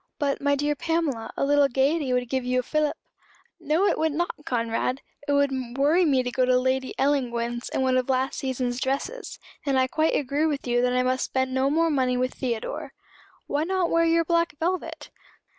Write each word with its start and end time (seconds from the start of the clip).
"But, 0.17 0.41
my 0.41 0.55
dear 0.55 0.73
Pamela, 0.73 1.31
a 1.37 1.45
little 1.45 1.67
gaiety 1.69 2.11
would 2.11 2.27
give 2.27 2.43
you 2.43 2.61
a 2.61 2.63
fillip." 2.63 2.97
"No, 3.59 3.85
it 3.85 3.99
would 3.99 4.13
not, 4.13 4.31
Conrad. 4.47 5.03
It 5.27 5.33
would 5.33 5.51
worry 5.77 6.05
me 6.05 6.23
to 6.23 6.31
go 6.31 6.43
to 6.43 6.57
Lady 6.57 6.95
Ellangowan's 6.97 7.69
in 7.69 7.81
one 7.83 7.95
of 7.97 8.09
last 8.09 8.39
season's 8.39 8.79
dresses; 8.81 9.37
and 9.63 9.77
I 9.77 9.85
quite 9.85 10.15
agree 10.15 10.47
with 10.47 10.65
you 10.65 10.81
that 10.81 10.93
I 10.93 11.03
must 11.03 11.25
spend 11.25 11.53
no 11.53 11.69
more 11.69 11.91
money 11.91 12.17
with 12.17 12.33
Theodore." 12.33 12.93
"Why 13.45 13.63
not 13.63 13.91
wear 13.91 14.03
your 14.03 14.25
black 14.25 14.55
velvet?" 14.57 15.11